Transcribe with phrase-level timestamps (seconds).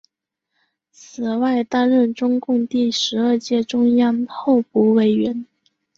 [0.91, 5.45] 此外担任中共第十二届中央候补委员。